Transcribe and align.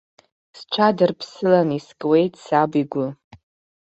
Сҽадырԥсылан 0.57 1.69
искуеит 1.79 2.33
саб 2.45 2.71
игәы. 2.81 3.07